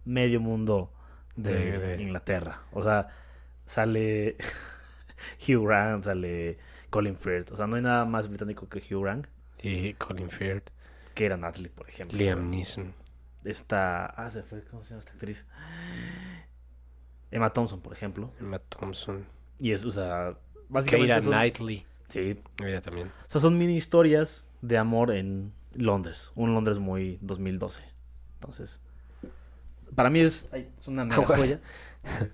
[0.05, 0.91] medio mundo
[1.37, 2.61] de, Inglaterra.
[2.71, 3.09] O sea,
[3.65, 4.35] sale
[5.47, 6.57] Hugh Grant, sale
[6.89, 7.51] Colin Firth.
[7.51, 9.27] O sea, no hay nada más británico que Hugh Grant.
[9.61, 10.69] Y Colin Firth,
[11.15, 12.17] Que era Natalie, por ejemplo.
[12.17, 12.93] Liam Neeson.
[13.43, 14.05] Esta.
[14.07, 14.63] Ah, se fue.
[14.65, 15.45] ¿Cómo se llama esta actriz?
[17.31, 18.31] Emma Thompson, por ejemplo.
[18.39, 19.25] Emma Thompson.
[19.59, 20.37] Y es, o sea,
[20.69, 21.07] básicamente.
[21.07, 21.85] Keira son- Knightley.
[22.07, 22.41] Sí.
[22.63, 23.07] Ella también.
[23.27, 26.31] O sea, son mini historias de amor en Londres.
[26.35, 27.81] Un Londres muy 2012.
[28.35, 28.79] Entonces.
[29.95, 30.49] Para mí es,
[30.87, 31.59] una mega joya.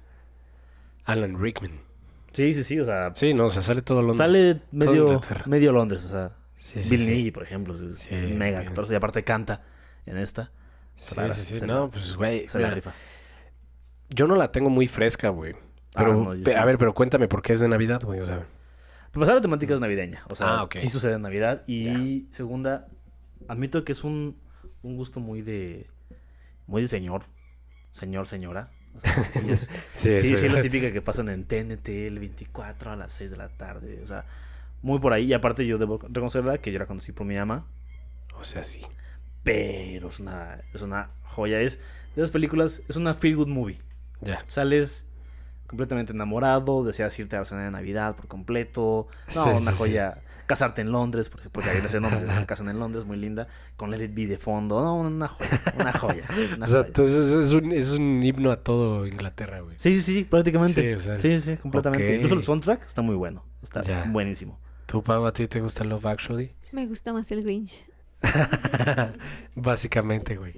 [1.06, 1.72] Alan Rickman.
[2.32, 2.80] Sí, sí, sí.
[2.80, 4.18] O sea, Sí, no, o sea, sale todo Londres.
[4.18, 6.06] sale medio, medio Londres.
[6.06, 7.12] O sea, Sí, sí, Bill sí.
[7.12, 7.76] Nighy, por ejemplo.
[7.76, 8.88] Es Sí, un mega actor.
[8.90, 9.62] Y aparte canta
[10.06, 10.52] en esta.
[10.96, 11.66] Sí, sí, sí.
[11.66, 12.48] No, pues, güey.
[12.48, 12.94] Se la rifa.
[14.10, 15.54] Yo no la tengo muy fresca, güey.
[15.96, 18.20] Ah, Pero, no, pe- a ver, pero cuéntame por qué es de Navidad, güey.
[18.20, 18.46] O sea,
[19.12, 20.24] pasar la temática es navideña.
[20.30, 20.76] O sea, Ah, ok.
[20.78, 21.64] sí sucede en Navidad.
[21.68, 22.88] Y segunda,
[23.48, 24.38] admito que es un,
[24.82, 25.88] un gusto muy de.
[26.66, 27.24] Muy de señor.
[27.94, 28.70] Señor, señora.
[28.96, 32.92] O sea, sí, es, sí, sí, es la típica que pasan en TNT el 24
[32.92, 34.02] a las 6 de la tarde.
[34.04, 34.26] O sea,
[34.82, 35.26] muy por ahí.
[35.26, 37.66] Y aparte, yo debo reconocerla que yo la conocí por mi ama.
[38.40, 38.82] O sea, sí.
[39.44, 41.62] Pero es una, es una joya.
[41.62, 41.80] Es
[42.16, 43.80] de esas películas, es una feel good movie.
[44.22, 44.44] Ya.
[44.48, 45.06] Sales
[45.68, 49.08] completamente enamorado, deseas irte a la cena de Navidad por completo.
[49.34, 50.22] No, una joya.
[50.54, 53.90] Casarte en Londres, porque, porque ahí en Londres, se casan en Londres, muy linda, con
[53.92, 56.24] Let It Be de fondo, no, una joya, una joya.
[56.56, 56.88] Una O sea, joya.
[56.88, 59.76] entonces es un, es un himno a todo Inglaterra, güey.
[59.80, 60.82] Sí, sí, sí, prácticamente.
[60.82, 62.08] Sí, o sea, sí, sí, completamente.
[62.08, 62.16] ok.
[62.16, 64.06] Incluso el soundtrack está muy bueno, está Ya.
[64.08, 64.60] buenísimo.
[64.86, 66.52] ¿Tú, Pau, a ti te gusta Love Actually?
[66.72, 67.86] Me gusta más el Grinch.
[69.56, 70.54] Básicamente, güey.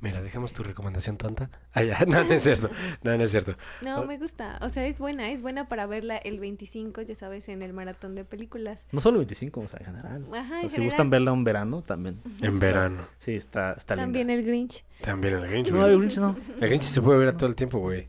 [0.00, 1.50] Mira, dejamos tu recomendación tonta.
[1.72, 2.70] Ah, ya, no, no es cierto.
[3.02, 3.56] No, no es cierto.
[3.82, 4.58] No, me gusta.
[4.62, 8.14] O sea, es buena, es buena para verla el 25, ya sabes, en el maratón
[8.14, 8.84] de películas.
[8.92, 10.24] No solo el 25, o sea, en general.
[10.32, 10.84] Ajá, O sea, en si general.
[10.90, 12.20] gustan verla un verano, también.
[12.40, 13.06] En verano.
[13.18, 14.04] Sí, está, está linda.
[14.06, 14.84] También el Grinch.
[15.02, 16.34] También el Grinch, No, el Grinch no.
[16.60, 18.08] El Grinch se puede ver a todo el tiempo, güey.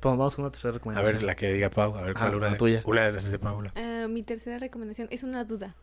[0.00, 1.14] Pues vamos con una tercera A recomendación.
[1.16, 1.96] ver, la que diga Pau.
[1.96, 2.82] A ver, Ah, cuál una la de, tuya.
[2.84, 3.72] Una de las de Paula.
[3.76, 5.74] Ah, mi tercera recomendación es una duda.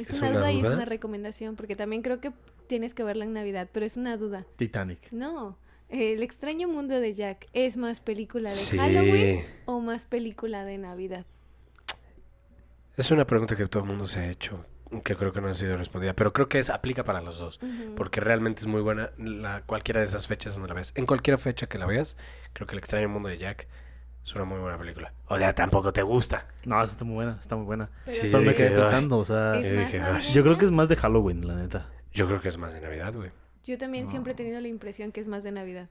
[0.00, 2.32] Es, ¿Es una, una duda, y es una recomendación, porque también creo que
[2.66, 4.46] tienes que verla en Navidad, pero es una duda.
[4.56, 5.10] Titanic.
[5.12, 5.58] No,
[5.90, 8.76] El extraño mundo de Jack es más película de Sí.
[8.76, 11.24] Halloween o más película de Navidad.
[12.96, 14.64] Es una pregunta que todo el mundo se ha hecho,
[15.02, 17.60] que creo que no ha sido respondida, pero creo que es, aplica para los dos,
[17.96, 20.92] porque realmente es muy buena la, cualquiera de esas fechas donde la ves.
[20.96, 22.16] En cualquier fecha que la veas,
[22.52, 23.66] creo que El extraño mundo de Jack
[24.24, 25.12] es una muy buena película.
[25.26, 26.46] O sea, tampoco te gusta.
[26.64, 27.90] No, está muy buena, está muy buena.
[28.06, 31.46] Pero Sí, Pero me quedé pensando, o sea, yo creo que es más de Halloween,
[31.46, 31.90] la neta.
[32.14, 33.30] Yo creo que es más de Navidad, güey.
[33.64, 34.10] Yo también No.
[34.10, 35.88] siempre he tenido la impresión que es más de Navidad.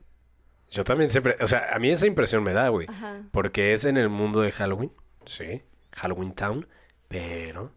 [0.70, 2.86] Yo también siempre, o sea, a mí esa impresión me da, güey.
[2.88, 3.22] Ajá.
[3.30, 4.90] Porque es en el mundo de Halloween,
[5.26, 6.66] sí, Halloween Town,
[7.08, 7.70] pero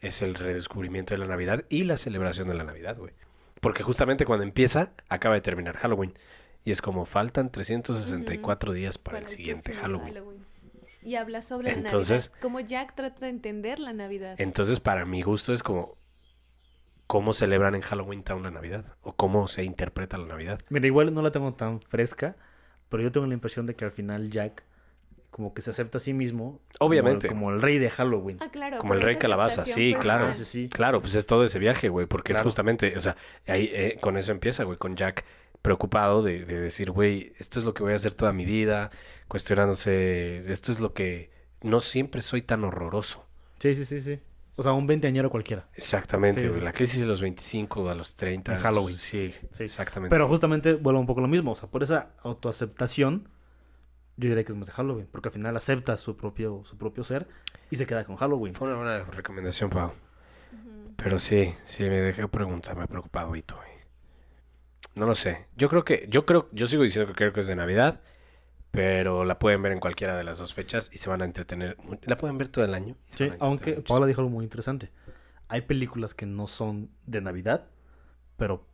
[0.00, 3.12] es el redescubrimiento de la Navidad y la celebración de la Navidad, güey.
[3.60, 6.14] Porque justamente cuando empieza, acaba de terminar Halloween.
[6.64, 10.14] Y es como faltan 364 días para, el siguiente Halloween.
[11.02, 12.42] Y habla sobre Entonces- la Navidad.
[12.42, 14.36] Como Jack trata de entender la Navidad.
[14.38, 15.96] Entonces, para mi gusto es como
[17.08, 20.60] cómo celebran en Halloween Town la Navidad o cómo se interpreta la Navidad.
[20.68, 22.36] Mira, igual no la tengo tan fresca,
[22.88, 24.62] pero yo tengo la impresión de que al final Jack
[25.30, 26.60] como que se acepta a sí mismo.
[26.78, 27.28] como el- Obviamente.
[27.28, 28.38] Como el, rey de Halloween.
[28.40, 28.78] Ah, claro.
[28.78, 30.26] Como el rey calabaza, sí, claro.
[30.26, 30.36] personal.
[30.36, 30.68] Sí, sí.
[30.68, 33.16] Claro, pues es todo ese viaje, güey, porque es justamente, o sea,
[33.46, 35.24] ahí eh, con eso empieza, güey, con Jack
[35.62, 38.90] preocupado de, de decir, güey, esto es lo que voy a hacer toda mi vida,
[39.28, 41.30] cuestionándose, esto es lo que
[41.62, 43.24] no siempre soy tan horroroso.
[43.58, 44.20] Sí, sí, sí, sí.
[44.58, 45.68] O sea, un veinteañero cualquiera.
[45.74, 46.64] Exactamente, Sí, güey, sí.
[46.64, 48.54] la crisis de los 25 a los 30.
[48.54, 48.96] En Halloween.
[48.96, 49.62] Sí, Sí.
[49.64, 50.12] exactamente.
[50.12, 51.52] Pero justamente vuelvo un poco lo mismo.
[51.52, 53.28] O sea, por esa autoaceptación,
[54.16, 55.06] yo diría que es más de Halloween.
[55.12, 57.28] Porque al final acepta su propio, su propio ser
[57.70, 58.52] y se queda con Halloween.
[58.54, 59.92] Fue una buena recomendación, Pau.
[60.96, 63.60] Pero sí, sí, me dejé preguntar, me preocupado y todo.
[64.96, 65.46] No lo sé.
[65.56, 68.00] Yo creo que, yo creo, yo sigo diciendo que creo que es de Navidad,
[68.78, 71.76] pero la pueden ver en cualquiera de las dos fechas y se van a entretener.
[72.02, 72.94] La pueden ver todo el año.
[73.08, 73.88] Sí, a aunque muchísimo.
[73.88, 74.92] Paula dijo algo muy interesante.
[75.48, 77.66] Hay películas que no son de Navidad,
[78.36, 78.68] pero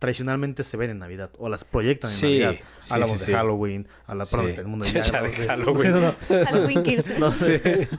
[0.00, 2.64] tradicionalmente se ven en Navidad o las proyectan en Sí, Navidad.
[2.80, 3.32] sí, hablamos sí, de sí.
[3.32, 4.56] Halloween, hablamos Sí.
[4.56, 5.82] del mundo de Ya de Halloween.
[5.82, 6.46] Sí, no, no.
[6.46, 7.18] Halloween Kills.
[7.20, 7.52] No, Sí,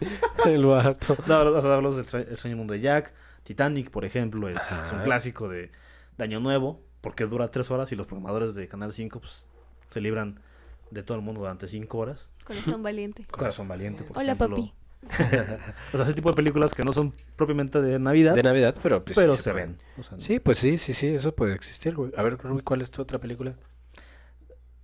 [0.46, 1.16] el vato.
[1.26, 3.14] No, hablamos del El extraño mundo de Jack.
[3.44, 5.72] Titanic, por ejemplo, es, es un clásico de,
[6.18, 9.48] de Año Nuevo, porque dura tres horas y los programadores de Canal 5 pues,
[9.90, 10.42] se libran
[10.92, 12.30] de todo el mundo durante cinco horas.
[12.44, 13.26] Corazón valiente.
[13.30, 14.58] Corazón Valiente, por Hola, ejemplo.
[14.58, 14.74] papi.
[15.94, 19.04] O sea, ese tipo de películas que no son propiamente de Navidad, De Navidad, pero
[19.04, 19.78] pues, sí pero se ven.
[19.98, 22.12] O sea, Sí, pues sí, sí, sí, eso puede existir, güey.
[22.16, 23.56] A ver, Rubí, ¿cuál es tu otra película?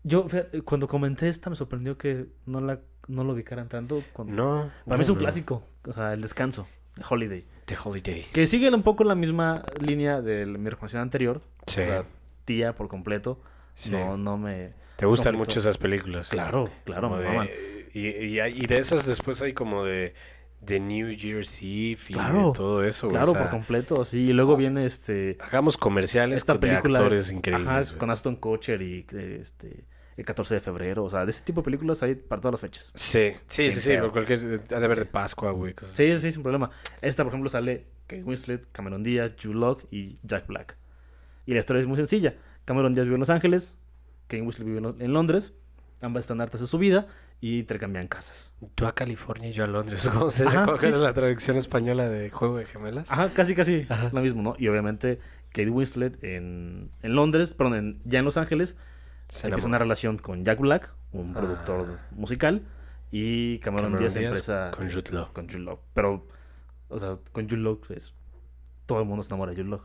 [0.03, 4.03] Yo, fíjate, cuando comenté esta, me sorprendió que no la no lo ubicaran tanto.
[4.13, 4.33] Cuando...
[4.33, 4.71] No.
[4.85, 5.21] Para mí es un no.
[5.21, 5.63] clásico.
[5.85, 7.45] O sea, El Descanso, de Holiday.
[7.65, 8.23] The Holiday.
[8.33, 11.41] Que sigue un poco la misma línea de mi recomendación anterior.
[11.67, 11.81] Sí.
[11.81, 12.05] O sea,
[12.45, 13.39] tía por completo.
[13.75, 13.91] Sí.
[13.91, 14.73] No, no me...
[14.97, 16.29] ¿Te gustan mucho esas películas?
[16.29, 17.49] Claro, claro, me de- maman.
[17.93, 18.07] y,
[18.39, 20.13] y, de esas después hay como de,
[20.61, 23.07] de New Year's Eve y Claro, de todo eso.
[23.09, 24.05] Claro, o sea, por completo.
[24.05, 25.37] Sí, y luego viene este...
[25.39, 27.89] Hagamos comerciales Esta con- película de actores increíbles.
[27.89, 29.85] ajá, con Aston Kutcher y eh, este
[30.17, 32.61] el 14 de febrero, o sea, de ese tipo de películas hay para todas las
[32.61, 32.91] fechas.
[32.95, 34.39] Sí, sí, sí, sí, por cualquier...
[34.73, 35.75] Ha de haber de Pascua, güey.
[35.75, 36.71] cosas Sí, sí, sin problema.
[37.03, 40.75] Esta, por ejemplo, sale Kate Winslet, Cameron Díaz, Jude Law y Jack Black.
[41.45, 42.33] Y la historia es muy sencilla.
[42.65, 43.77] Cameron Díaz vive en Los Ángeles,
[44.27, 45.53] Kate Winslet vive en Lo- en Londres,
[46.01, 47.07] ambas están hartas de su vida
[47.39, 48.53] y intercambian casas.
[48.75, 50.07] Tú a California y yo a Londres.
[50.13, 50.91] ¿Cómo se Ajá, ¿Cuál sí.
[50.91, 53.11] la traducción española de Juego de Gemelas?
[53.11, 54.09] Ajá, casi, casi Ajá.
[54.11, 54.55] lo mismo, ¿no?
[54.57, 58.75] Y obviamente Kate Winslet en, en Londres, perdón, en- ya en Los Ángeles,
[59.29, 61.39] Se empieza una relación con Jack Black, un Ah.
[61.39, 62.63] productor musical,
[63.11, 65.33] y Cameron, Cameron Díaz, Díaz empieza con Jude Law.
[65.33, 65.79] con Jude Law.
[65.93, 66.27] Pero,
[66.89, 68.13] o sea, con Jude Law es...
[68.85, 69.81] Todo el mundo se enamora de Jude Law.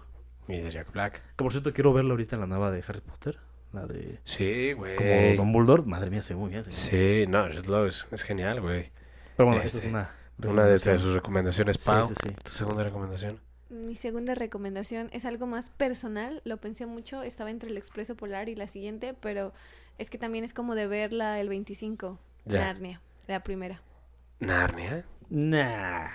[0.48, 1.14] Y de Jack Black.
[1.36, 3.38] Que por cierto quiero verla ahorita en la nueva de Harry Potter,
[3.72, 4.18] la de...
[4.24, 4.96] Sí, güey.
[4.96, 6.64] Como Dumbledore, madre mía, se ve muy bien.
[6.70, 8.90] Sí, no, Jude Law es, es genial, güey.
[9.36, 10.10] Pero bueno, esta Este, es una...
[10.44, 12.06] Una de, sus recomendaciones, Pau.
[12.06, 12.34] sí, sí.
[12.42, 13.38] ¿Tu segunda recomendación?
[13.70, 18.48] Mi segunda recomendación es algo más personal, lo pensé mucho, estaba entre el Expreso Polar
[18.48, 19.52] y la siguiente, pero
[19.98, 22.58] es que también es como de verla el 25, Ya.
[22.58, 23.82] Narnia, la primera.
[24.40, 25.04] Narnia.
[25.30, 26.08] Nah.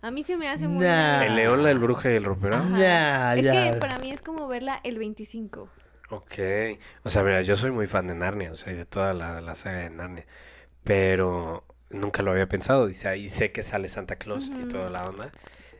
[0.00, 0.84] A mí se me hace muy...
[0.84, 1.24] Nah.
[1.26, 2.60] El león, la bruja y el ropero.
[2.78, 3.52] Ya, es ya.
[3.52, 5.68] que para mí es como verla el 25.
[6.16, 6.78] Ok.
[7.02, 9.40] O sea, mira, yo soy muy fan de Narnia, o sea, y de toda la,
[9.40, 10.26] la saga de Narnia.
[10.82, 12.88] Pero nunca lo había pensado.
[12.88, 15.30] Y, sé- y sé que sale Santa Claus y toda la onda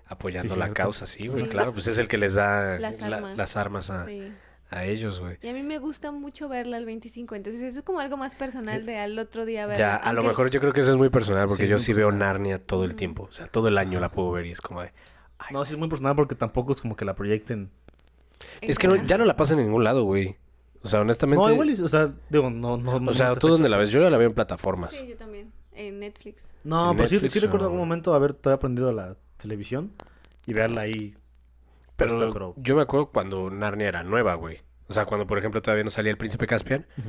[0.07, 0.83] apoyando Sí, la cierto.
[0.83, 1.45] causa, sí, güey.
[1.45, 1.49] Sí.
[1.51, 3.37] Claro, pues es el que les da Las la- armas.
[3.37, 4.33] las armas a, Sí.
[4.71, 5.39] a ellos, güey.
[5.43, 7.35] Y a mí me gusta mucho verla el 25.
[7.35, 9.79] Entonces eso es como algo más personal de al otro día verla.
[9.79, 11.77] Ya, a lo aunque- mejor yo creo que eso es muy personal, porque Sí, yo
[11.77, 12.29] muy sí veo personal.
[12.29, 13.25] Narnia todo el tiempo.
[13.25, 14.93] O sea, todo el año la puedo ver y es como de...
[15.51, 17.71] No, sí es muy personal porque tampoco es como que la proyecten.
[18.61, 20.37] Es que no- ya no la pasan en ningún lado, güey.
[20.83, 21.43] O sea, honestamente...
[21.43, 23.91] No, igual, o sea, digo, no, no, no O sea, no ¿tú dónde la ves?
[23.91, 24.91] Yo ya la veo en plataformas.
[24.91, 25.51] Sí, yo también.
[25.73, 26.51] En Netflix.
[26.63, 29.93] No, ¿En pero sí, Netflix sí recuerdo o- algún momento haber todavía aprendido la televisión
[30.47, 31.15] y verla ahí.
[31.97, 34.59] Pero, puesta, pero- yo me acuerdo cuando Narnia era nueva, güey.
[34.89, 37.09] O sea, cuando, por ejemplo, todavía no salía el Príncipe Caspian, Ujú.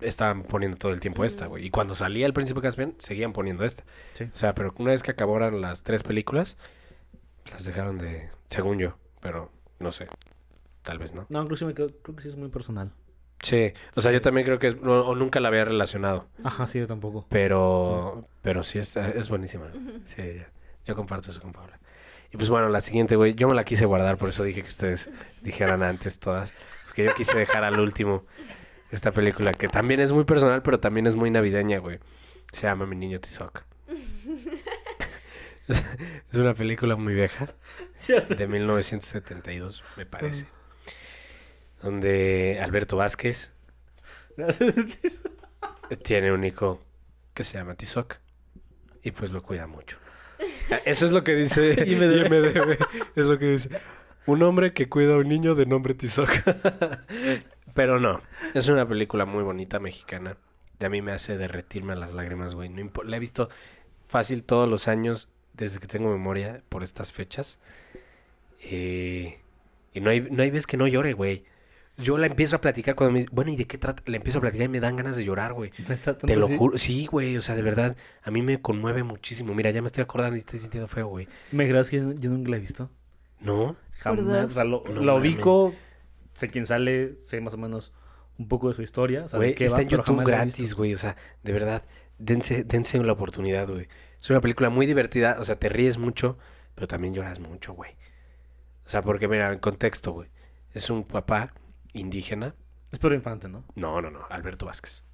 [0.00, 1.66] estaban poniendo todo el tiempo esta, güey.
[1.66, 3.82] Y cuando salía el Príncipe Caspian, seguían poniendo esta.
[4.14, 4.24] Sí.
[4.24, 6.58] O sea, pero una vez que acabaron las tres películas,
[7.50, 8.28] las dejaron de...
[8.46, 10.06] Según yo, pero no sé.
[10.90, 11.24] Tal vez no.
[11.28, 12.90] No, inclusive creo, creo que sí es muy personal.
[13.40, 14.74] Sí, o sea, yo también creo que es...
[14.74, 16.26] O, o nunca la había relacionado.
[16.42, 17.26] Ajá, sí, yo tampoco.
[17.28, 18.26] Pero...
[18.42, 19.70] Pero sí, es, es buenísima.
[20.04, 20.50] Sí, ya.
[20.84, 21.78] yo comparto eso con Paula.
[22.32, 24.68] Y pues bueno, la siguiente, güey, yo me la quise guardar, por eso dije que
[24.68, 25.08] ustedes
[25.42, 26.52] dijeran antes todas.
[26.86, 28.24] Porque yo quise dejar al último
[28.90, 32.00] esta película que también es muy personal, pero también es muy navideña, güey.
[32.50, 33.62] Se llama Mi Niño Tizoc.
[36.32, 37.54] es una película muy vieja,
[38.08, 40.48] de 1972, me parece.
[41.82, 43.52] Donde Alberto Vázquez
[46.02, 46.80] tiene un hijo
[47.34, 48.16] que se llama Tizoc
[49.02, 49.98] y pues lo cuida mucho.
[50.84, 52.26] Eso es lo que dice IMDb.
[52.26, 52.78] IMDb,
[53.16, 53.80] Es lo que dice.
[54.26, 56.30] Un hombre que cuida a un niño de nombre Tizoc.
[57.74, 58.20] Pero no,
[58.54, 60.36] es una película muy bonita mexicana.
[60.78, 62.68] Y a mí me hace derretirme a las lágrimas, güey.
[62.68, 63.48] No la he visto
[64.08, 67.58] fácil todos los años desde que tengo memoria por estas fechas.
[68.62, 69.34] Y,
[69.92, 71.44] y no hay, no hay vez que no llore, güey.
[71.96, 74.02] Yo la empiezo a platicar cuando me dice, bueno, ¿y de qué trata?
[74.06, 75.70] La empiezo a platicar y me dan ganas de llorar, güey.
[75.78, 76.56] ¿Neta, tanto Te lo así?
[76.56, 79.54] juro, sí, güey, o sea, de verdad, a mí me conmueve muchísimo.
[79.54, 81.28] Mira, ya me estoy acordando y estoy sintiendo feo, güey.
[81.50, 82.90] ¿Me creas que yo, yo nunca la he visto?
[83.40, 83.76] ¿No?
[83.98, 84.44] Jamás.
[84.46, 85.74] O sea, lo, No la ubico,
[86.32, 87.92] sé quién sale, sé más o menos
[88.38, 89.24] un poco de su historia.
[89.24, 91.84] O sea, de Güey, qué está va, en YouTube gratis, güey, o sea, de verdad,
[92.18, 93.88] dense, dense la oportunidad, güey.
[94.20, 96.38] Es una película muy divertida, o sea, te ríes mucho,
[96.74, 97.92] pero también lloras mucho, güey.
[98.86, 100.30] O sea, porque, mira, en contexto, güey,
[100.72, 101.52] es un papá
[101.92, 102.54] indígena.
[102.90, 103.64] Es Pedro Infante, ¿no?
[103.74, 105.04] No, no, no, Alberto Vázquez.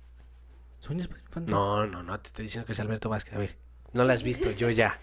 [0.80, 1.50] ¿Soy es Pedro Infante?
[1.50, 3.34] No, no, no, te estoy diciendo que es Alberto Vázquez.
[3.34, 3.56] A ver,
[3.92, 4.98] no la has visto, yo ya.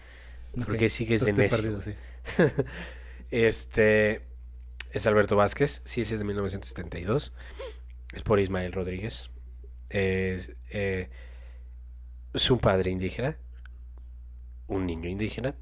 [0.66, 1.58] Porque sigues de necio.
[1.58, 1.94] perdido, sí.
[3.30, 4.22] Este
[4.92, 7.32] es Alberto Vázquez, sí, ese es de 1972.
[8.12, 9.30] Es por Ismael Rodríguez.
[9.90, 11.10] Es, eh,
[12.32, 13.36] es un padre indígena,
[14.68, 15.56] un niño indígena,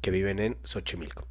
[0.00, 1.28] que viven en Xochimilco.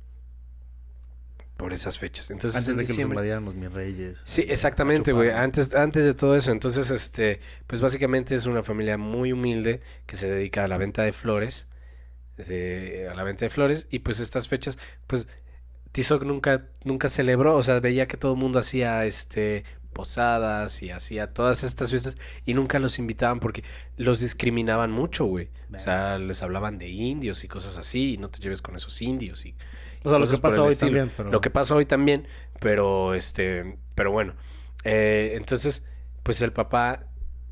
[1.57, 2.29] Por esas fechas.
[2.31, 4.17] Entonces, Antes en de que diciembre- invadieran los mis reyes.
[4.25, 5.29] Sí, exactamente, güey.
[5.31, 10.17] Antes, antes de todo eso, entonces, este, pues básicamente es una familia muy humilde que
[10.17, 11.67] se dedica a la venta de flores,
[12.37, 15.27] de- a la venta de flores, y pues estas fechas, pues
[15.93, 19.63] Tizoc nunca, nunca celebró, o sea, veía que todo el mundo hacía, este,
[19.95, 23.63] posadas y hacía todas estas fiestas y nunca los invitaban porque
[23.97, 25.47] los discriminaban mucho, güey.
[25.73, 29.01] O sea, les hablaban de indios y cosas así, y no te lleves con esos
[29.01, 29.55] indios y
[30.03, 30.91] O sea, lo que pasa hoy estilo.
[30.91, 31.31] también, pero...
[31.31, 32.27] Lo que pasa hoy también,
[32.59, 34.33] pero este, pero bueno.
[34.83, 35.87] Eh, entonces,
[36.23, 37.07] pues el papá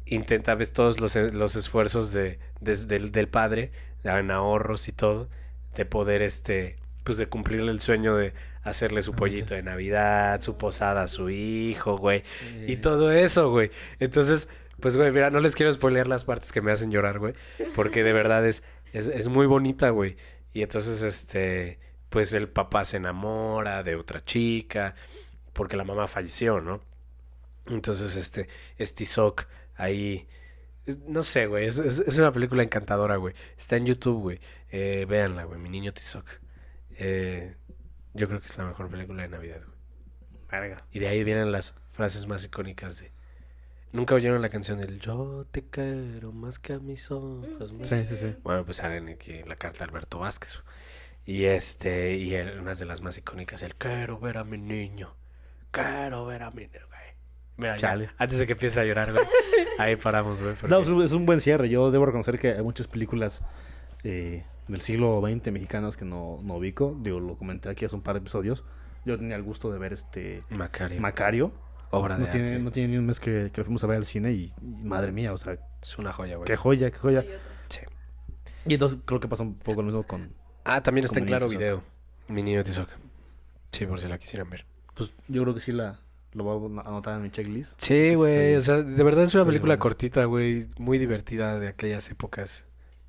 [0.05, 3.71] intenta, ves todos los, los esfuerzos de, del, del padre,
[4.03, 5.29] en ahorros y todo,
[5.75, 10.41] de poder, este, pues de cumplirle el sueño de hacerle su Ah, pollito de Navidad,
[10.41, 12.23] su posada a su hijo, güey,
[12.67, 13.71] y todo eso, güey.
[13.99, 17.33] Entonces, pues, güey, mira, no les quiero spoilear las partes que me hacen llorar, güey,
[17.75, 18.63] porque de verdad es,
[18.93, 20.15] es, es muy bonita, güey.
[20.53, 24.95] Y entonces, este, pues el papá se enamora de otra chica,
[25.53, 26.81] porque la mamá falleció, ¿no?
[27.67, 30.27] Entonces, este, es Tizoc ahí,
[31.07, 33.33] no sé, güey, es, es, es una película encantadora, güey.
[33.57, 34.39] Está en YouTube, güey.
[34.69, 36.25] Eh, véanla, güey, Mi Niño Tizoc.
[37.05, 37.55] Eh,
[38.13, 39.77] yo creo que es la mejor película de Navidad, güey.
[40.49, 40.85] Verga.
[40.91, 43.11] Y de ahí vienen las frases más icónicas de...
[43.91, 47.47] ¿Nunca oyeron la canción del Yo te quiero más que a mis ojos?
[47.59, 48.35] Mm, Sí, sí, sí.
[48.43, 50.59] bueno, pues salen aquí la carta de Alberto Vázquez.
[51.25, 55.15] Y este, y el- una de las más icónicas, el quiero ver a mi niño.
[55.71, 57.01] Quiero ver a mi niño, güey.
[57.57, 58.09] Mira, ya, Chale.
[58.17, 59.25] antes de que empiece a llorar, güey.
[59.79, 60.53] Ahí paramos, güey.
[60.59, 61.69] porque- No, pues, es un buen cierre.
[61.69, 63.41] Yo debo reconocer que hay muchas películas
[64.03, 66.95] eh, del siglo XX mexicanas que no, no ubico.
[67.01, 68.63] Digo, lo comenté aquí hace un par de episodios.
[69.05, 71.01] Yo tenía el gusto de ver este Macario.
[71.01, 71.51] Macario.
[71.91, 72.63] obra de No tiene, arte.
[72.63, 74.83] no tiene ni un mes que, que lo fuimos a ver al cine y, y
[74.85, 76.45] madre mía, o sea, Es una joya, güey.
[76.47, 77.23] qué joya, qué joya.
[77.69, 77.81] Sí.
[78.65, 80.31] Y entonces creo que pasa un poco lo mismo con,
[80.63, 81.83] Ah, también está en Claro Video.
[82.29, 82.87] Mi niño Tizoc.
[83.73, 84.65] Sí, por si la quisieran ver.
[84.95, 85.99] Pues yo creo que sí la
[86.31, 87.73] lo voy a anotar en mi checklist.
[87.77, 88.51] Sí, güey.
[88.51, 88.55] Sí.
[88.55, 90.65] O sea, de verdad es una Sí, película cortita, güey.
[90.79, 92.63] Muy divertida de aquellas épocas.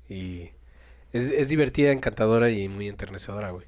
[0.09, 0.49] Y
[1.15, 3.67] es, es divertida, encantadora y muy enternecedora, güey.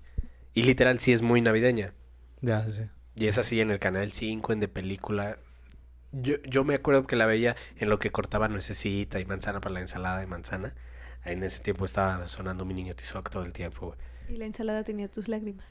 [0.53, 1.93] Y literal sí es muy navideña.
[2.41, 2.83] Ya, sí, sí.
[3.15, 5.37] Y es así en el canal 5, en de película.
[6.11, 9.73] Yo, yo me acuerdo que la veía en lo que cortaba nuececita y manzana para
[9.73, 10.73] la ensalada de manzana.
[11.23, 13.99] En ese tiempo estaba sonando mi niño Tizoc todo el tiempo, güey.
[14.29, 15.65] Y la ensalada tenía tus lágrimas.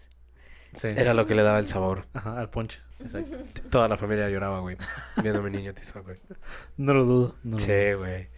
[0.75, 0.89] Sí.
[0.97, 2.07] Era lo que le daba el sabor.
[2.15, 2.79] Ajá, al ponche.
[3.01, 3.63] Exacto.
[3.71, 4.79] Toda la familia lloraba, güey,
[5.23, 6.19] viendo a mi niño Tizoc, güey.
[6.79, 7.37] No lo dudo.
[7.45, 8.29] No Sí, güey.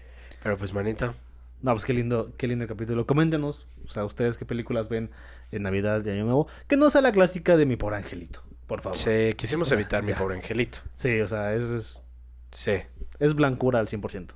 [0.42, 1.14] Pero pues, manito,
[1.60, 3.06] No, pues qué lindo, qué lindo capítulo.
[3.06, 5.10] Coméntenos, o sea, ustedes qué películas ven
[5.50, 6.46] en Navidad y Año Nuevo.
[6.68, 8.96] Que no sea la clásica de mi pobre angelito, por favor.
[8.96, 10.18] sí, quisimos Ya, evitar mi ya.
[10.18, 10.78] pobre angelito.
[10.96, 12.02] Sí, o sea, es, es,
[12.52, 12.72] Sí.
[13.18, 14.34] es blancura al 100%.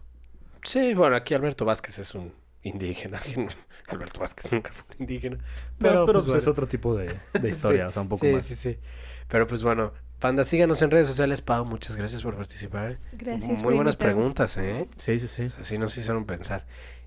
[0.65, 2.33] Sí, bueno, aquí Alberto Vázquez es un
[2.63, 3.21] indígena.
[3.89, 5.39] Alberto Vázquez nunca fue un indígena.
[5.79, 6.51] Pero, pero pues, pues, es bueno.
[6.53, 7.07] otro tipo de,
[7.41, 8.45] de historia, Sí, o sea, un poco sí, más.
[8.45, 8.79] Sí, sí,
[9.29, 11.41] Pero pues bueno, Panda, síganos en redes sociales.
[11.43, 12.99] Pau, muchas gracias por participar.
[13.13, 14.15] Gracias Muy por buenas invitarme.
[14.15, 14.89] preguntas, ¿eh?
[14.99, 15.49] Sí, sí, sí.
[15.61, 16.65] Así nos hicieron pensar.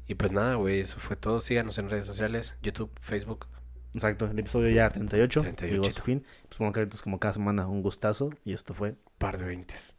[0.07, 1.41] Y pues nada, güey, eso fue todo.
[1.41, 3.47] Síganos en redes sociales, YouTube, Facebook.
[3.93, 5.41] Exacto, el episodio ya 38.
[5.41, 5.73] 38.
[5.73, 6.25] Llegó a su fin.
[6.49, 8.29] Pues bueno, como cada semana, un gustazo.
[8.43, 9.95] Y esto fue Par de veintes.